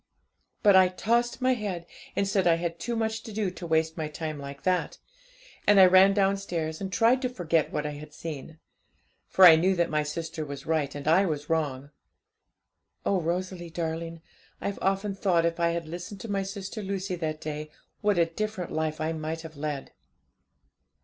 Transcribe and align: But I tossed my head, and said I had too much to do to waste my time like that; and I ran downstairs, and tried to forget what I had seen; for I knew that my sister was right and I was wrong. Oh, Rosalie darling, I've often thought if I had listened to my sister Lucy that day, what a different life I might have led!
But 0.63 0.75
I 0.75 0.87
tossed 0.87 1.41
my 1.43 1.53
head, 1.53 1.85
and 2.15 2.27
said 2.27 2.47
I 2.47 2.55
had 2.55 2.79
too 2.79 2.95
much 2.95 3.21
to 3.21 3.31
do 3.31 3.51
to 3.51 3.67
waste 3.67 3.97
my 3.97 4.07
time 4.07 4.39
like 4.39 4.63
that; 4.63 4.97
and 5.67 5.79
I 5.79 5.85
ran 5.85 6.15
downstairs, 6.15 6.81
and 6.81 6.91
tried 6.91 7.21
to 7.21 7.29
forget 7.29 7.71
what 7.71 7.85
I 7.85 7.91
had 7.91 8.11
seen; 8.11 8.57
for 9.27 9.45
I 9.45 9.55
knew 9.55 9.75
that 9.75 9.91
my 9.91 10.01
sister 10.01 10.43
was 10.43 10.65
right 10.65 10.95
and 10.95 11.07
I 11.07 11.27
was 11.27 11.51
wrong. 11.51 11.91
Oh, 13.05 13.21
Rosalie 13.21 13.69
darling, 13.69 14.23
I've 14.59 14.79
often 14.81 15.13
thought 15.13 15.45
if 15.45 15.59
I 15.59 15.69
had 15.69 15.87
listened 15.87 16.19
to 16.21 16.31
my 16.31 16.41
sister 16.41 16.81
Lucy 16.81 17.13
that 17.17 17.39
day, 17.39 17.69
what 18.01 18.17
a 18.17 18.25
different 18.25 18.71
life 18.71 18.99
I 18.99 19.13
might 19.13 19.41
have 19.41 19.55
led! 19.55 19.91